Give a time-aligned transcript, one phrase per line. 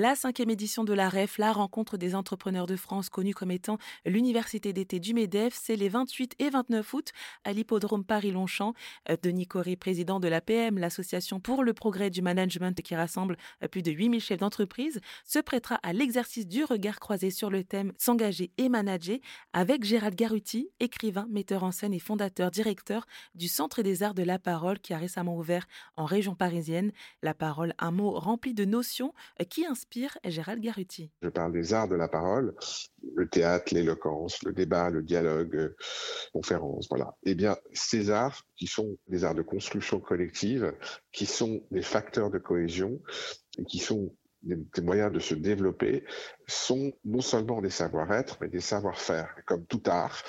[0.00, 3.78] La cinquième édition de la REF, la rencontre des entrepreneurs de France, connue comme étant
[4.06, 7.10] l'université d'été du MEDEF, c'est les 28 et 29 août
[7.42, 8.74] à l'hippodrome Paris-Longchamp.
[9.10, 13.66] Euh, Denis Coré, président de l'APM, l'association pour le progrès du management qui rassemble euh,
[13.66, 17.92] plus de 8000 chefs d'entreprise, se prêtera à l'exercice du regard croisé sur le thème
[17.98, 19.18] S'engager et manager
[19.52, 23.04] avec Gérald Garuti, écrivain, metteur en scène et fondateur, directeur
[23.34, 26.92] du Centre des Arts de la Parole qui a récemment ouvert en région parisienne.
[27.24, 29.87] La parole, un mot rempli de notions euh, qui inspire
[30.24, 31.10] Gérald Garuti.
[31.22, 32.54] Je parle des arts de la parole,
[33.14, 35.76] le théâtre, l'éloquence, le débat, le dialogue, euh,
[36.32, 37.16] conférence, voilà.
[37.24, 40.74] Eh bien, ces arts qui sont des arts de construction collective,
[41.12, 43.00] qui sont des facteurs de cohésion,
[43.58, 46.04] et qui sont des, moyens de se développer
[46.46, 49.34] sont non seulement des savoir-être, mais des savoir-faire.
[49.46, 50.22] Comme tout art,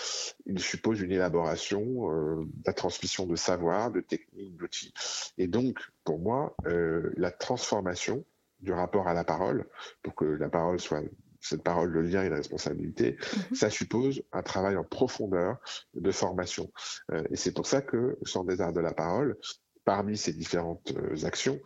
[0.46, 4.94] il suppose une élaboration, euh, la transmission de savoir, de techniques, d'outils.
[5.38, 8.26] Et donc, pour moi, euh, la transformation
[8.62, 9.68] du rapport à la parole,
[10.04, 11.02] pour que la parole soit
[11.41, 13.18] cette parole, le lien et la responsabilité,
[13.52, 13.55] mhm.
[13.55, 15.57] ça suppose un travail en profondeur
[15.93, 16.71] de formation.
[17.12, 19.37] Euh, et c'est pour ça que sans des arts de la parole,
[19.85, 21.60] parmi ces différentes euh, actions,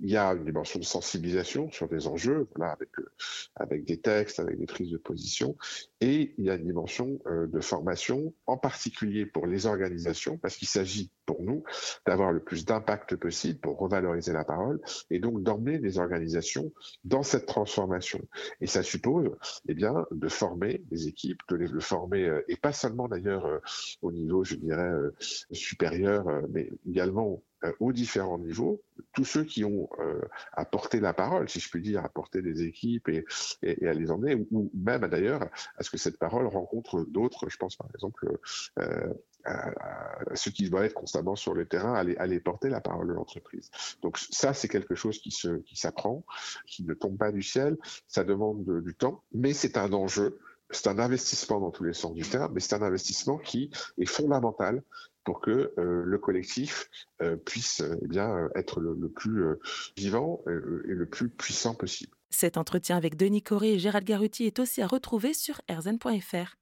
[0.00, 3.10] il y a une dimension de sensibilisation sur des enjeux, voilà, avec, euh,
[3.54, 5.56] avec des textes, avec des prises de position,
[6.00, 10.56] et il y a une dimension euh, de formation, en particulier pour les organisations, parce
[10.56, 11.62] qu'il s'agit pour nous
[12.06, 16.72] d'avoir le plus d'impact possible pour revaloriser la parole, et donc d'emmener les organisations
[17.04, 18.20] dans cette transformation.
[18.60, 19.30] Et ça suppose,
[19.68, 23.60] eh bien, de former des équipes, de les former, et pas seulement d'ailleurs
[24.02, 24.92] au niveau, je dirais,
[25.52, 27.42] supérieur, mais également
[27.78, 30.20] aux différents niveaux, tous ceux qui ont euh,
[30.52, 33.24] apporté la parole, si je puis dire, apporter des équipes et,
[33.62, 37.48] et, à les emmener, ou, même d'ailleurs à ce que cette parole rencontre d'autres.
[37.48, 38.38] Je pense par exemple
[38.78, 39.12] euh,
[39.44, 39.72] à,
[40.34, 43.70] ceux qui doivent être constamment sur le terrain, à aller, porter la parole de l'entreprise.
[44.02, 46.24] Donc ça, c'est quelque chose qui se qui s'apprend,
[46.66, 47.76] qui ne tombe pas du ciel.
[48.06, 50.38] Ça demande du temps, mais c'est un enjeu
[50.70, 54.06] c'est un investissement dans tous les sens du terme, mais c'est un investissement qui est
[54.06, 54.82] fondamental
[55.24, 56.88] pour que euh, le collectif
[57.22, 59.60] euh, puisse eh bien être le, plus euh,
[59.96, 62.12] vivant et le plus puissant possible.
[62.30, 66.59] Cet entretien avec Denis Coré et Gérald Garuti est aussi à retrouver sur erzen.fr.